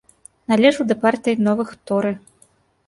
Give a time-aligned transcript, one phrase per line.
[0.53, 2.13] Належыў да партыі новых торы.